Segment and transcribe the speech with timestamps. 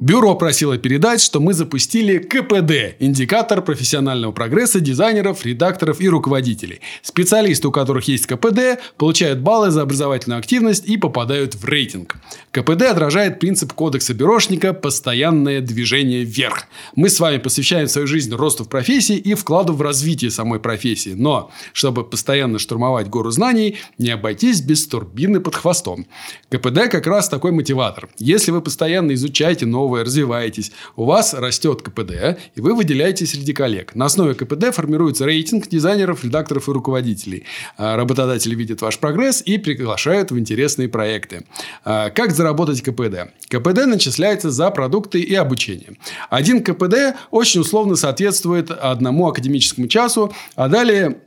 [0.00, 6.80] Бюро просило передать, что мы запустили КПД– индикатор профессионального прогресса дизайнеров, редакторов и руководителей.
[7.00, 12.16] Специалисты, у которых есть КПД, получают баллы за образовательную активность и попадают в рейтинг.
[12.50, 16.64] КПД отражает принцип кодекса бюрошника «постоянное движение вверх».
[16.96, 21.14] Мы с вами посвящаем свою жизнь росту в профессии и вкладу в развитие самой профессии.
[21.16, 26.06] Но, чтобы постоянно штурмовать гору знаний, не обойтись без турбины под хвостом.
[26.50, 28.08] КПД как раз такой мотиватор.
[28.18, 33.52] Если вы постоянно изучаете новые новое, развиваетесь, у вас растет КПД, и вы выделяетесь среди
[33.52, 33.94] коллег.
[33.94, 37.44] На основе КПД формируется рейтинг дизайнеров, редакторов и руководителей.
[37.76, 41.44] А, работодатели видят ваш прогресс и приглашают в интересные проекты.
[41.84, 43.34] А, как заработать КПД?
[43.48, 45.96] КПД начисляется за продукты и обучение.
[46.30, 51.18] Один КПД очень условно соответствует одному академическому часу, а далее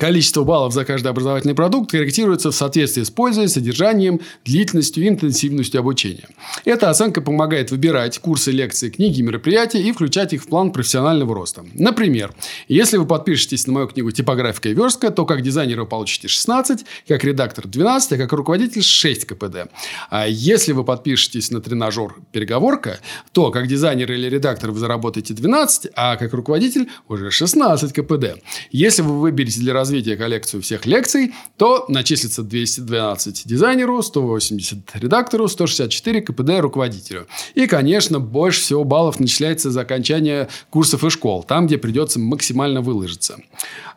[0.00, 5.78] Количество баллов за каждый образовательный продукт корректируется в соответствии с пользой, содержанием, длительностью и интенсивностью
[5.78, 6.26] обучения.
[6.64, 11.66] Эта оценка помогает выбирать курсы, лекции, книги, мероприятия и включать их в план профессионального роста.
[11.74, 12.32] Например,
[12.66, 16.86] если вы подпишетесь на мою книгу «Типографика и верстка», то как дизайнер вы получите 16,
[17.06, 19.70] как редактор 12, а как руководитель 6 КПД.
[20.08, 23.00] А если вы подпишетесь на тренажер «Переговорка»,
[23.32, 28.42] то как дизайнер или редактор вы заработаете 12, а как руководитель уже 16 КПД.
[28.70, 35.48] Если вы выберете для развития развития коллекцию всех лекций, то начислится 212 дизайнеру, 180 редактору,
[35.48, 37.26] 164 КПД руководителю.
[37.56, 42.82] И, конечно, больше всего баллов начисляется за окончание курсов и школ, там, где придется максимально
[42.82, 43.38] выложиться.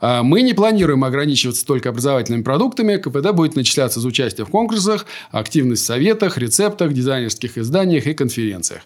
[0.01, 2.97] А, мы не планируем ограничиваться только образовательными продуктами.
[2.97, 8.81] КПД будет начисляться за участие в конкурсах, активность в советах, рецептах, дизайнерских изданиях и конференциях.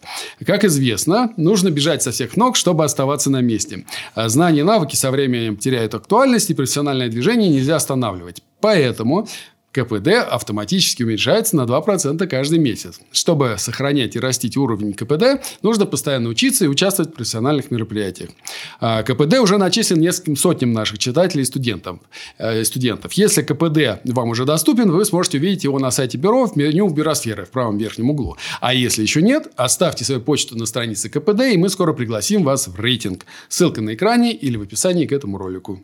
[0.45, 3.85] Как известно, нужно бежать со всех ног, чтобы оставаться на месте.
[4.13, 8.41] А знания и навыки со временем теряют актуальность, и профессиональная профессиональное движение нельзя останавливать.
[8.61, 9.27] Поэтому
[9.73, 12.99] КПД автоматически уменьшается на 2% каждый месяц.
[13.11, 18.31] Чтобы сохранять и растить уровень КПД, нужно постоянно учиться и участвовать в профессиональных мероприятиях.
[18.79, 21.99] А КПД уже начислен нескольким сотням наших читателей и студентов.
[22.39, 23.13] Э, студентов.
[23.13, 27.45] Если КПД вам уже доступен, вы сможете увидеть его на сайте бюро в меню бюросферы
[27.45, 28.37] в правом верхнем углу.
[28.61, 32.67] А если еще нет, оставьте свою почту на странице КПД, и мы скоро пригласим вас
[32.67, 33.25] в рейтинг.
[33.49, 35.83] Ссылка на экране или в описании к этому ролику.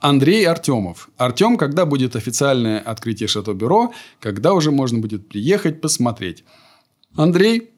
[0.00, 1.08] Андрей Артемов.
[1.16, 6.44] Артем, когда будет официальное открытие Шато-бюро, когда уже можно будет приехать посмотреть?
[7.14, 7.70] Андрей,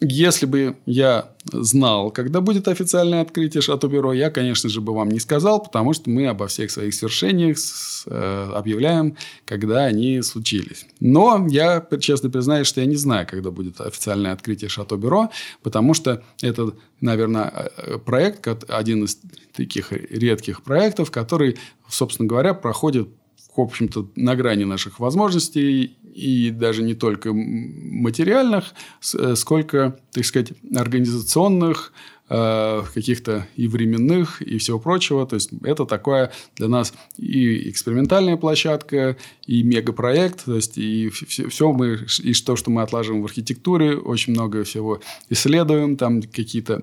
[0.00, 5.20] если бы я знал, когда будет официальное открытие Шато-бюро, я, конечно же, бы вам не
[5.20, 7.58] сказал, потому что мы обо всех своих свершениях
[8.06, 10.86] э, объявляем, когда они случились.
[11.00, 15.30] Но я честно признаюсь, что я не знаю, когда будет официальное открытие Шато-бюро,
[15.62, 19.18] потому что это, наверное, э, проект, один из
[19.54, 21.58] таких редких проектов, который,
[21.88, 23.08] собственно говоря, проходит
[23.56, 28.74] в общем-то, на грани наших возможностей, и даже не только материальных,
[29.14, 31.92] э, сколько, так сказать, организационных,
[32.28, 35.26] э, каких-то и временных, и всего прочего.
[35.26, 39.16] То есть, это такое для нас и экспериментальная площадка,
[39.46, 40.44] и мегапроект.
[40.44, 44.64] То есть, и все, все мы, и то, что мы отлаживаем в архитектуре, очень много
[44.64, 45.00] всего
[45.30, 46.82] исследуем, там какие-то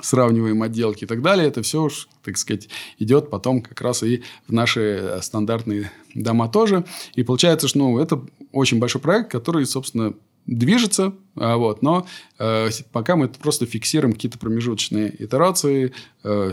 [0.00, 2.68] сравниваем отделки и так далее, это все уж, так сказать,
[2.98, 6.84] идет потом как раз и в наши э, стандартные дома тоже.
[7.14, 8.20] И получается, что ну, это
[8.52, 10.14] очень большой проект, который, собственно,
[10.46, 12.06] движется, а, вот, но
[12.38, 15.92] э, пока мы просто фиксируем какие-то промежуточные итерации,
[16.22, 16.52] э,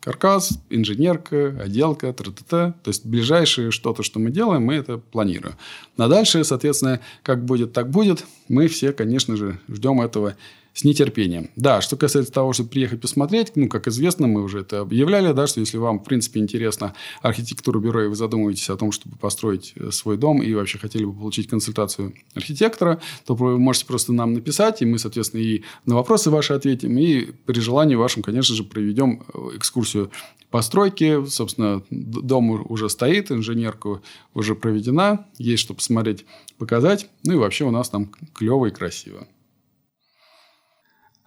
[0.00, 2.74] каркас, инженерка, отделка, т, -т, -т, -т.
[2.82, 5.56] То есть, ближайшее что-то, что мы делаем, мы это планируем.
[5.96, 8.24] На дальше, соответственно, как будет, так будет.
[8.48, 10.36] Мы все, конечно же, ждем этого
[10.80, 11.50] с нетерпением.
[11.56, 15.46] Да, что касается того, чтобы приехать посмотреть, ну, как известно, мы уже это объявляли, да,
[15.46, 19.74] что если вам, в принципе, интересна архитектура бюро, и вы задумываетесь о том, чтобы построить
[19.76, 24.32] э, свой дом, и вообще хотели бы получить консультацию архитектора, то вы можете просто нам
[24.32, 28.64] написать, и мы, соответственно, и на вопросы ваши ответим, и при желании вашем, конечно же,
[28.64, 30.10] проведем э, экскурсию
[30.50, 31.26] постройки.
[31.26, 34.00] Собственно, дом уже стоит, инженерка
[34.32, 36.24] уже проведена, есть что посмотреть,
[36.56, 37.10] показать.
[37.22, 39.28] Ну, и вообще у нас там клево и красиво.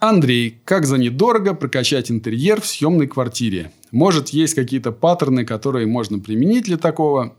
[0.03, 3.71] Андрей, как за недорого прокачать интерьер в съемной квартире?
[3.91, 7.37] Может, есть какие-то паттерны, которые можно применить для такого?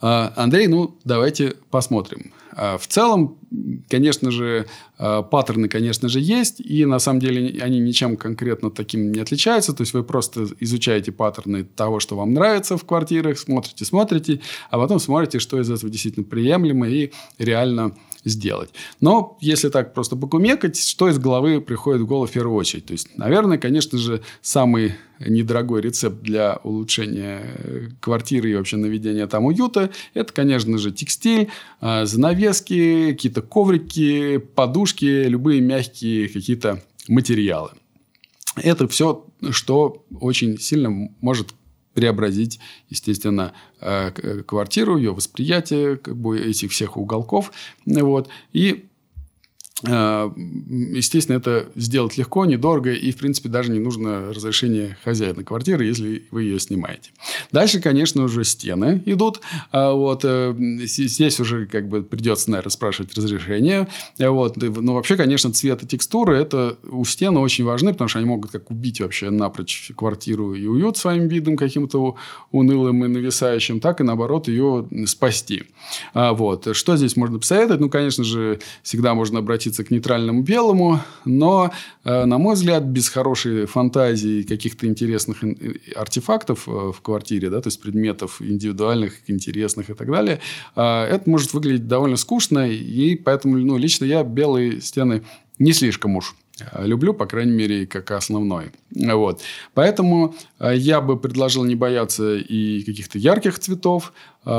[0.00, 2.32] А, Андрей, ну, давайте посмотрим.
[2.52, 3.38] А, в целом,
[3.88, 4.66] конечно же,
[4.98, 6.60] а, паттерны, конечно же, есть.
[6.60, 9.72] И на самом деле они ничем конкретно таким не отличаются.
[9.72, 14.40] То есть вы просто изучаете паттерны того, что вам нравится в квартирах, смотрите, смотрите,
[14.70, 18.70] а потом смотрите, что из этого действительно приемлемо и реально сделать.
[19.00, 22.86] Но если так просто покумекать, что из головы приходит в голову в первую очередь?
[22.86, 29.26] То есть, наверное, конечно же, самый недорогой рецепт для улучшения э, квартиры и вообще наведения
[29.26, 31.48] там уюта, это, конечно же, текстиль,
[31.80, 37.70] а, занавески, какие-то коврики, подушки, любые мягкие какие-то материалы.
[38.56, 40.90] Это все, что очень сильно
[41.20, 41.54] может
[41.94, 44.10] преобразить, естественно, э,
[44.46, 47.52] квартиру, ее восприятие как бы этих всех уголков.
[47.86, 48.28] Вот.
[48.52, 48.91] И Э,
[49.84, 56.24] естественно, это сделать легко, недорого, и, в принципе, даже не нужно разрешение хозяина квартиры, если
[56.30, 57.10] вы ее снимаете.
[57.50, 59.40] Дальше, конечно, уже стены идут.
[59.70, 63.88] А вот, э, здесь уже как бы придется, наверное, спрашивать разрешение.
[64.18, 64.56] Вот.
[64.56, 68.50] Но вообще, конечно, цвет и текстура это у стены очень важны, потому что они могут
[68.50, 72.16] как убить вообще напрочь квартиру и уют своим видом каким-то
[72.50, 75.64] унылым и нависающим, так и, наоборот, ее спасти.
[76.14, 76.76] А вот.
[76.76, 77.80] Что здесь можно посоветовать?
[77.80, 81.70] Ну, конечно же, всегда можно обратиться относиться к нейтральному белому, но,
[82.04, 85.42] э, на мой взгляд, без хорошей фантазии каких-то интересных
[85.96, 90.40] артефактов э, в квартире, да, то есть предметов индивидуальных, интересных и так далее,
[90.76, 95.22] э, это может выглядеть довольно скучно, и поэтому ну, лично я белые стены
[95.58, 96.41] не слишком уж Э,
[96.78, 98.72] люблю, по крайней мере, как основной.
[98.94, 99.40] Вот.
[99.74, 104.12] Поэтому э, я бы предложил не бояться и каких-то ярких цветов,
[104.44, 104.50] э,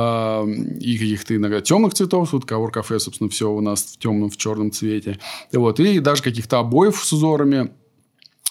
[0.79, 2.31] и каких-то иногда темных цветов.
[2.31, 5.19] Тут Кавор Кафе, собственно, все у нас в темном, в черном цвете.
[5.51, 5.79] Вот.
[5.79, 7.71] И даже каких-то обоев с узорами.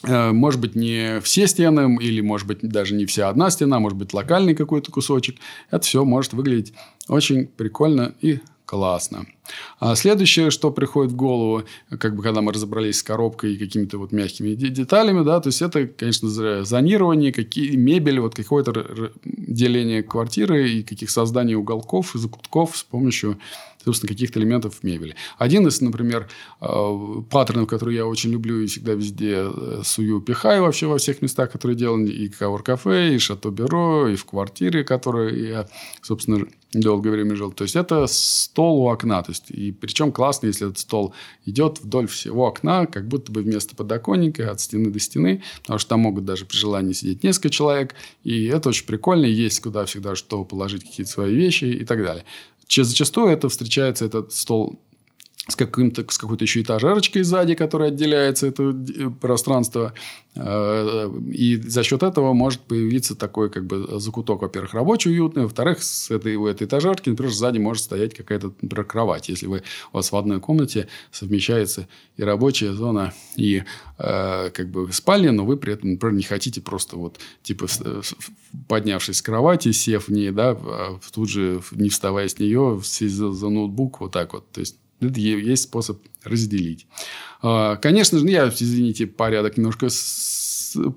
[0.04, 4.12] Может быть, не все стены, или, может быть, даже не вся одна стена, может быть,
[4.12, 5.36] локальный какой-то кусочек.
[5.70, 6.72] Это все может выглядеть
[7.06, 9.26] очень прикольно и классно.
[9.80, 11.64] А следующее, что приходит в голову,
[11.98, 15.62] как бы когда мы разобрались с коробкой и какими-то вот мягкими деталями, да, то есть
[15.62, 16.28] это, конечно,
[16.64, 23.38] зонирование, какие мебель, вот какое-то деление квартиры и каких созданий уголков и закутков с помощью
[23.84, 25.14] собственно, каких-то элементов мебели.
[25.38, 26.28] Один из, например,
[26.60, 31.22] э, паттернов, который я очень люблю и всегда везде э, сую, пихаю вообще во всех
[31.22, 35.68] местах, которые деланы, и кавер-кафе, и шато-бюро, и в квартире, которой я,
[36.02, 37.52] собственно, долгое время жил.
[37.52, 39.22] То есть, это стол у окна.
[39.22, 41.14] То есть, и причем классно, если этот стол
[41.44, 45.90] идет вдоль всего окна, как будто бы вместо подоконника, от стены до стены, потому что
[45.90, 47.94] там могут даже при желании сидеть несколько человек,
[48.24, 52.24] и это очень прикольно, есть куда всегда что положить какие-то свои вещи и так далее.
[52.68, 54.78] Зачастую это встречается, этот стол
[55.48, 59.92] с, каким-то, с какой-то еще этажерочкой сзади, которая отделяется это э, пространство.
[60.36, 65.42] Э, и за счет этого может появиться такой как бы закуток, во-первых, рабочий, уютный.
[65.42, 69.28] Во-вторых, с этой, у этой этажерки, например, сзади может стоять какая-то, например, кровать.
[69.28, 73.64] Если вы, у вас в одной комнате совмещается и рабочая зона, и
[73.98, 77.66] э, как бы спальня, но вы при этом, например, не хотите просто вот типа
[78.68, 83.14] поднявшись с кровати, сев в ней, да, а тут же не вставая с нее, сесть
[83.14, 84.48] за, за ноутбук, вот так вот.
[84.52, 84.76] То есть
[85.08, 86.86] есть способ разделить.
[87.42, 89.88] А, конечно же, я, извините, порядок немножко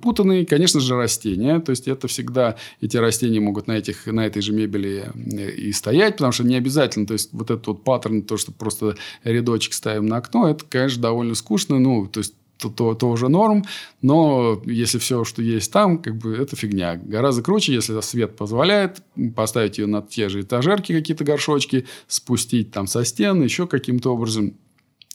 [0.01, 1.59] путанный, конечно же, растения.
[1.59, 5.71] То есть, это всегда эти растения могут на, этих, на этой же мебели э, и
[5.71, 7.05] стоять, потому что не обязательно.
[7.05, 11.01] То есть, вот этот вот паттерн, то, что просто рядочек ставим на окно, это, конечно,
[11.01, 11.79] довольно скучно.
[11.79, 13.65] Ну, то есть, то, то, то уже норм,
[14.01, 16.95] но если все, что есть там, как бы это фигня.
[16.95, 19.01] Гораздо круче, если свет позволяет,
[19.35, 24.55] поставить ее на те же этажерки, какие-то горшочки, спустить там со стен, еще каким-то образом.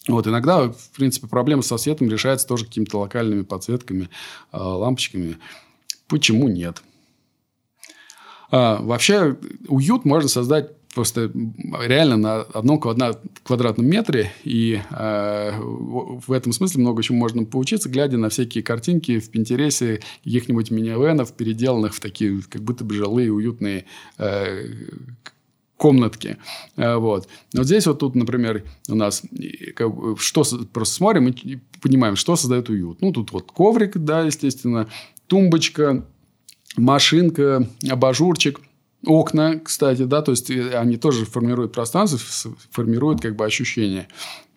[0.09, 4.09] Вот, иногда, в принципе, проблема со светом решается тоже какими-то локальными подсветками,
[4.51, 5.37] а, лампочками.
[6.09, 6.83] Почему нет?
[8.51, 9.37] А, вообще,
[9.69, 14.33] уют можно создать просто реально на одном квадратном метре.
[14.45, 20.01] И э, в этом смысле много чему можно поучиться, глядя на всякие картинки в Пинтересе
[20.25, 23.85] каких-нибудь минивенов, переделанных в такие как будто бы жилые, уютные
[24.19, 24.67] э,
[25.77, 26.39] комнатки.
[26.77, 27.29] Э, вот.
[27.55, 29.23] Вот здесь вот тут, например, у нас
[30.19, 33.01] что просто смотрим и понимаем, что создает уют.
[33.01, 34.89] Ну, тут вот коврик, да, естественно,
[35.29, 36.05] тумбочка,
[36.77, 38.61] машинка, абажурчик–
[39.07, 42.19] Окна, кстати, да, то есть э, они тоже формируют пространство,
[42.71, 44.09] формируют как бы ощущение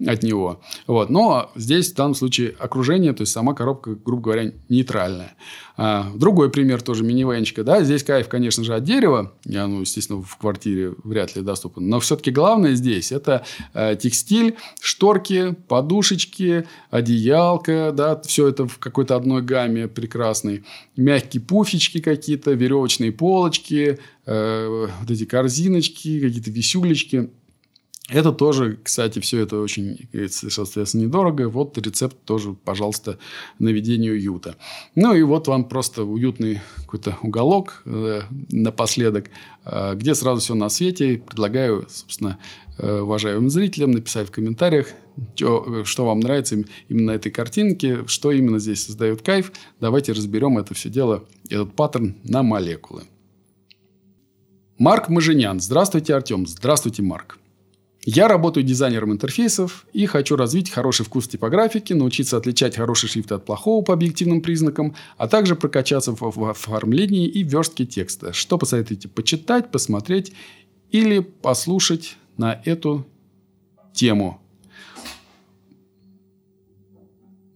[0.05, 0.61] от него.
[0.87, 1.09] Вот.
[1.09, 5.35] Но здесь в данном случае окружение, то есть сама коробка, грубо говоря, нейтральная.
[5.75, 7.63] А, другой пример тоже минивенчика.
[7.63, 7.83] Да?
[7.83, 9.33] Здесь кайф, конечно же, от дерева.
[9.45, 11.87] Я, ну, естественно, в квартире вряд ли доступен.
[11.87, 17.91] Но все-таки главное здесь это э, текстиль, шторки, подушечки, одеялка.
[17.95, 18.21] Да?
[18.21, 20.63] Все это в какой-то одной гамме прекрасной.
[20.95, 27.29] Мягкие пуфички какие-то, веревочные полочки, Э, вот эти корзиночки, какие-то висюлечки.
[28.09, 31.47] Это тоже, кстати, все это очень, соответственно, недорого.
[31.47, 33.17] Вот рецепт тоже, пожалуйста,
[33.59, 34.57] наведение уюта.
[34.93, 39.29] Ну, и вот вам просто уютный какой-то уголок э, напоследок,
[39.63, 41.23] э, где сразу все на свете.
[41.25, 42.39] Предлагаю, собственно,
[42.77, 44.87] э, уважаемым зрителям написать в комментариях,
[45.35, 49.53] что, что вам нравится именно этой картинке, что именно здесь создает кайф.
[49.79, 53.03] Давайте разберем это все дело, этот паттерн на молекулы.
[54.77, 55.61] Марк Мажинян.
[55.61, 56.45] Здравствуйте, Артем.
[56.45, 57.37] Здравствуйте, Марк.
[58.05, 63.31] Я работаю дизайнером интерфейсов и хочу развить хороший вкус в типографике, научиться отличать хороший шрифт
[63.31, 68.33] от плохого по объективным признакам, а также прокачаться в оформлении и верстке текста.
[68.33, 70.33] Что посоветуете почитать, посмотреть
[70.91, 73.07] или послушать на эту
[73.93, 74.41] тему?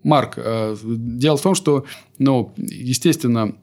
[0.01, 1.85] Марк, э, дело в том, что,
[2.19, 3.57] ну, естественно,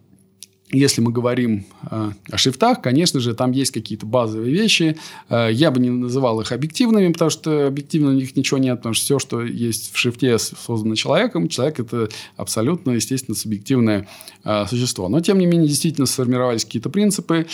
[0.75, 4.97] если мы говорим э, о шрифтах, конечно же, там есть какие-то базовые вещи.
[5.29, 8.95] Э, я бы не называл их объективными, потому что объективно у них ничего нет, потому
[8.95, 11.49] что все, что есть в шрифте, создано человеком.
[11.49, 14.09] Человек– это абсолютно, естественно, субъективное
[14.45, 15.09] э, существо.
[15.09, 17.47] Но, тем не менее, действительно сформировались какие-то принципы,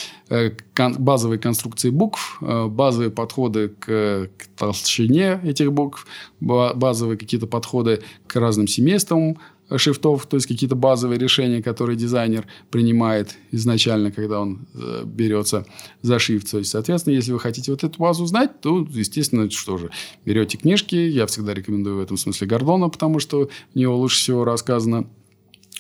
[0.99, 6.07] базовые конструкции букв, базовые подходы к толщине этих букв,
[6.41, 9.39] базовые какие-то подходы к разным семействам
[9.77, 15.67] шрифтов, то есть какие-то базовые решения, которые дизайнер принимает изначально, когда он э, берется
[16.03, 16.51] за шрифт.
[16.51, 19.91] То есть, соответственно, если вы хотите вот эту базу знать, то, естественно, что же,
[20.25, 20.97] берете книжки.
[20.97, 25.09] Я всегда рекомендую в этом смысле Гордона, потому что у него лучше всего рассказано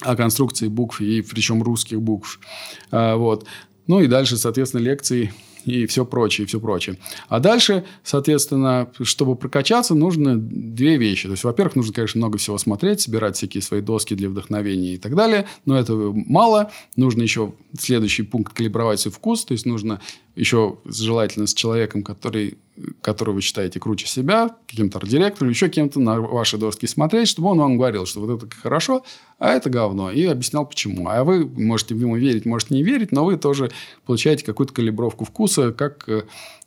[0.03, 2.41] о конструкции букв, и причем русских букв.
[2.91, 3.47] А, вот.
[3.87, 5.33] Ну и дальше, соответственно, лекции
[5.65, 6.97] и все прочее, и все прочее.
[7.29, 11.27] А дальше, соответственно, чтобы прокачаться, нужно две вещи.
[11.27, 14.99] То есть, во-первых, нужно, конечно, много всего смотреть, собирать всякие свои доски для вдохновения и
[14.99, 16.71] так далее, но этого мало.
[16.97, 20.01] Нужно еще следующий пункт калибровать свой вкус, то есть, нужно
[20.37, 22.59] еще желательно с человеком, который,
[23.01, 27.59] которого вы считаете круче себя, каким-то арт-директором, еще кем-то на ваши доски смотреть, чтобы он
[27.59, 29.05] вам говорил, что вот это хорошо,
[29.39, 31.09] а это говно, и объяснял, почему.
[31.09, 33.71] А вы можете ему верить, можете не верить, но вы тоже
[34.05, 36.23] получаете какую-то калибровку вкуса, как Э,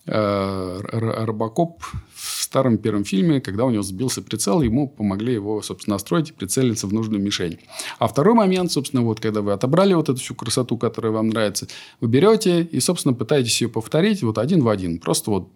[0.05, 1.81] Робокоп
[2.13, 6.33] в старом первом фильме, когда у него сбился прицел, ему помогли его, собственно, настроить и
[6.33, 7.59] прицелиться в нужную мишень.
[7.99, 11.67] А второй момент, собственно, вот когда вы отобрали вот эту всю красоту, которая вам нравится,
[12.01, 14.99] вы берете и, собственно, пытаетесь ее повторить вот один в один.
[14.99, 15.49] Просто вот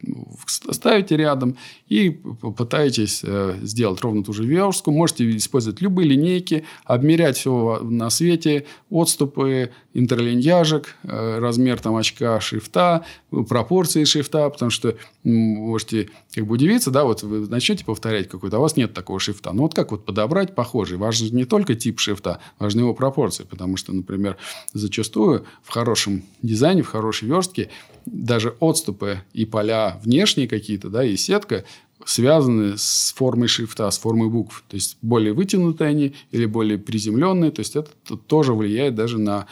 [0.71, 4.91] ставите рядом и пытаетесь э, сделать ровно ту же верстку.
[4.91, 13.03] Можете использовать любые линейки, обмерять все на свете, отступы, интерлиньяжек, э, размер там очка шрифта,
[13.31, 18.59] пропорции шрифта, потому что можете как бы удивиться, да, вот вы начнете повторять какой-то, а
[18.59, 19.51] у вас нет такого шрифта.
[19.53, 20.99] Ну, вот как вот подобрать похожий?
[20.99, 24.37] Важен не только тип шрифта, важны его пропорции, потому что, например,
[24.71, 27.71] зачастую в хорошем дизайне, в хорошей верстке
[28.05, 31.65] даже отступы и поля внешние какие-то, да, и сетка
[32.05, 34.63] связаны с формой шрифта, с формой букв.
[34.69, 37.51] То есть, более вытянутые они или более приземленные.
[37.51, 37.89] То есть, это
[38.27, 39.47] тоже влияет даже на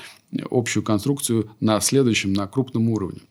[0.50, 3.22] общую конструкцию на следующем, на крупном уровне.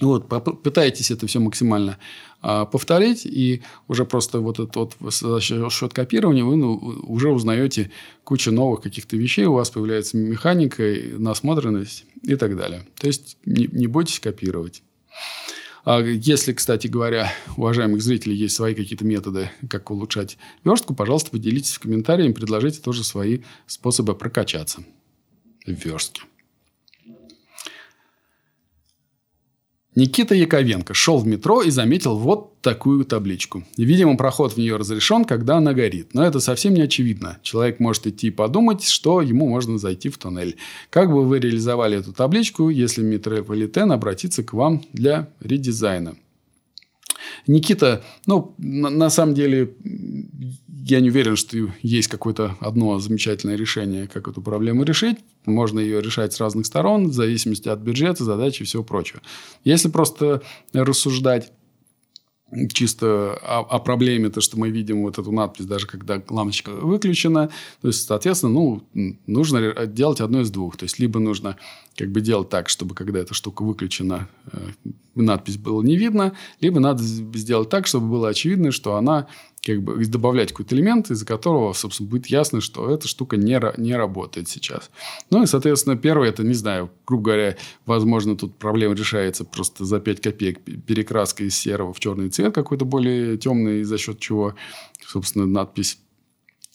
[0.00, 1.96] Вот, попытайтесь это все максимально
[2.40, 6.74] а, повторить, и уже просто вот этот вот за счет копирования вы ну,
[7.04, 7.92] уже узнаете
[8.24, 10.82] кучу новых каких-то вещей, у вас появляется механика,
[11.18, 12.84] насмотренность и так далее.
[12.98, 14.82] То есть, не, не бойтесь копировать.
[15.84, 21.74] А если, кстати говоря, уважаемых зрителей есть свои какие-то методы, как улучшать верстку, пожалуйста, поделитесь
[21.74, 24.82] в комментариях, предложите тоже свои способы прокачаться
[25.66, 26.22] в верстке.
[29.94, 33.64] Никита Яковенко шел в метро и заметил вот такую табличку.
[33.76, 36.14] Видимо, проход в нее разрешен, когда она горит.
[36.14, 37.38] Но это совсем не очевидно.
[37.42, 40.56] Человек может идти и подумать, что ему можно зайти в туннель.
[40.88, 46.16] Как бы вы реализовали эту табличку, если метрополитен обратится к вам для редизайна?
[47.46, 49.74] Никита, ну, на, на самом деле,
[50.84, 55.18] я не уверен, что есть какое-то одно замечательное решение, как эту проблему решить.
[55.46, 59.20] Можно ее решать с разных сторон, в зависимости от бюджета, задачи и всего прочего.
[59.64, 61.52] Если просто рассуждать
[62.72, 67.50] чисто о, о проблеме, то, что мы видим вот эту надпись, даже когда лампочка выключена.
[67.80, 68.82] То есть, соответственно, ну,
[69.26, 70.76] нужно делать одно из двух.
[70.76, 71.56] То есть, либо нужно
[71.96, 74.58] как бы делать так, чтобы когда эта штука выключена, э,
[75.14, 79.28] надпись было не видно, либо надо сделать так, чтобы было очевидно, что она
[79.64, 83.94] как бы добавлять какой-то элемент, из-за которого, собственно, будет ясно, что эта штука не, не
[83.94, 84.90] работает сейчас.
[85.30, 90.00] Ну и, соответственно, первое, это, не знаю, грубо говоря, возможно, тут проблема решается просто за
[90.00, 94.54] 5 копеек перекраска из серого в черный цвет какой-то более темный, за счет чего,
[95.06, 95.98] собственно, надпись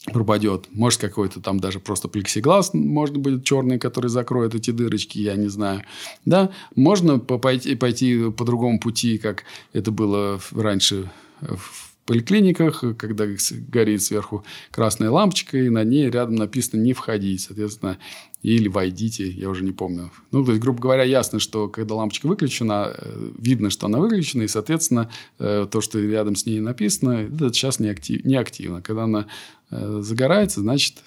[0.06, 0.68] пропадет.
[0.72, 5.50] Может, какой-то там даже просто плексиглаз, может быть, черный, который закроет эти дырочки, я не
[5.50, 5.84] знаю.
[6.24, 13.26] Да, можно пойти, пойти по другому пути, как это было раньше в поликлиниках, когда
[13.68, 17.42] горит сверху красная лампочка, и на ней рядом написано «не входить».
[17.42, 18.00] Соответственно,
[18.42, 20.10] или «войдите», я уже не помню.
[20.32, 24.44] Ну, то есть, грубо говоря, ясно, что когда лампочка выключена, э, видно, что она выключена,
[24.44, 28.82] и, соответственно, э, то, что рядом с ней написано, это сейчас не, актив, не активно.
[28.82, 29.28] Когда она
[29.70, 31.04] э, загорается, значит,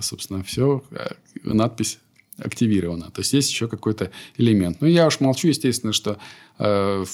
[0.00, 0.84] собственно, все,
[1.42, 1.98] надпись
[2.38, 3.10] активирована.
[3.10, 4.80] То есть, есть еще какой-то элемент.
[4.80, 6.18] Ну, я уж молчу, естественно, что
[6.58, 7.04] э,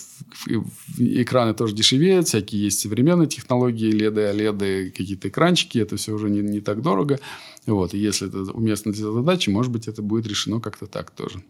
[0.99, 6.41] экраны тоже дешевеют, всякие есть современные технологии, LED, OLED, какие-то экранчики, это все уже не,
[6.41, 7.19] не так дорого.
[7.67, 7.95] Вот.
[7.95, 11.43] И если это уместно для задачи, может быть, это будет решено как-то так тоже.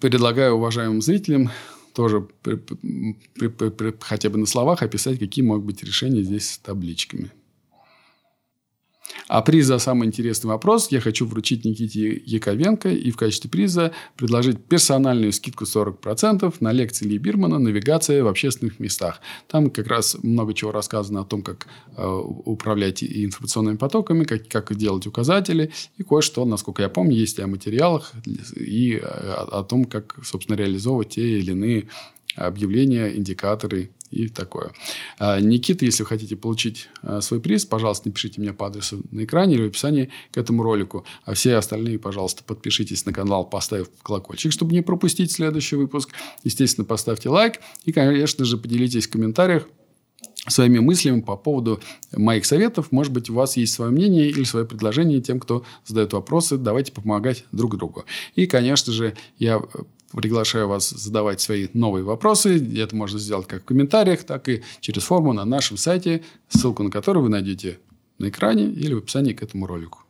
[0.00, 1.50] Предлагаю уважаемым зрителям
[1.94, 6.58] тоже при, при, при, хотя бы на словах описать, какие могут быть решения здесь с
[6.58, 7.30] табличками.
[9.28, 13.92] А приз за самый интересный вопрос я хочу вручить Никите Яковенко и в качестве приза
[14.16, 19.20] предложить персональную скидку 40% на лекции Ли Бирмана «Навигация в общественных местах».
[19.48, 24.74] Там как раз много чего рассказано о том, как э, управлять информационными потоками, как, как
[24.74, 28.12] делать указатели и кое-что, насколько я помню, есть и о материалах
[28.56, 31.88] и о, о том, как, собственно, реализовывать те или иные
[32.36, 34.72] объявления, индикаторы и такое.
[35.18, 39.24] А, Никита, если вы хотите получить а, свой приз, пожалуйста, напишите мне по адресу на
[39.24, 41.04] экране или в описании к этому ролику.
[41.24, 46.10] А все остальные, пожалуйста, подпишитесь на канал, поставив колокольчик, чтобы не пропустить следующий выпуск.
[46.44, 49.66] Естественно, поставьте лайк и, конечно же, поделитесь в комментариях
[50.48, 51.80] своими мыслями по поводу
[52.12, 52.92] моих советов.
[52.92, 56.58] Может быть, у вас есть свое мнение или свое предложение тем, кто задает вопросы.
[56.58, 58.04] Давайте помогать друг другу.
[58.34, 59.62] И, конечно же, я
[60.14, 62.56] Приглашаю вас задавать свои новые вопросы.
[62.78, 66.90] Это можно сделать как в комментариях, так и через форму на нашем сайте, ссылку на
[66.90, 67.80] которую вы найдете
[68.18, 70.03] на экране или в описании к этому ролику.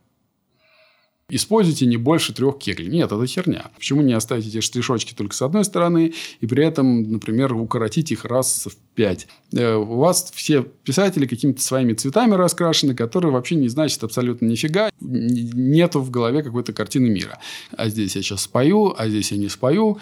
[1.31, 2.89] Используйте не больше трех кеглей.
[2.89, 3.71] Нет, это херня.
[3.77, 8.27] Почему не оставить эти штришочки только с одной стороны и при этом, например, укоротить их
[8.27, 9.27] раз в пять?
[9.53, 14.91] Э, у вас все писатели какими-то своими цветами раскрашены, которые вообще не значат абсолютно нифига.
[15.01, 17.39] Нету в голове какой-то картины мира.
[17.73, 19.99] А здесь я сейчас спою, а здесь я не спою.